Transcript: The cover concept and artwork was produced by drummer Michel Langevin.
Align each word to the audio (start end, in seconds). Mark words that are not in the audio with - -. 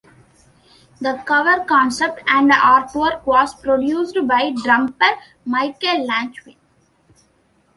The 0.99 1.21
cover 1.27 1.63
concept 1.65 2.23
and 2.25 2.49
artwork 2.49 3.23
was 3.27 3.53
produced 3.53 4.17
by 4.27 4.49
drummer 4.51 4.95
Michel 5.45 6.07
Langevin. 6.07 6.55